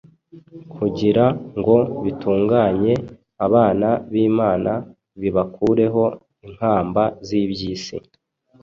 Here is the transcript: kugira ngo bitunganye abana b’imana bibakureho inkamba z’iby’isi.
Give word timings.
kugira 0.75 1.25
ngo 1.57 1.77
bitunganye 2.03 2.93
abana 3.45 3.89
b’imana 4.11 4.71
bibakureho 5.21 6.03
inkamba 6.45 7.03
z’iby’isi. 7.27 7.97